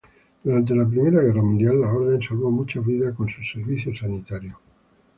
[0.43, 4.59] Durante la primera guerra mundial la orden salvó muchas vidas con su servicio sanitario.